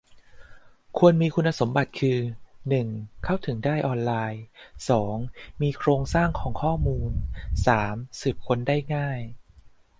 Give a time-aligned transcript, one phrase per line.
[0.97, 2.17] ควรมีคุณสมบัติคือ
[2.69, 2.87] หนึ่ง
[3.23, 4.43] เข้าถึงได้ออนไลน์
[4.89, 5.15] สอง
[5.61, 7.11] มีโครงสร้างของข้อมูล
[7.67, 9.19] สาม สืบค้นได้ง่าย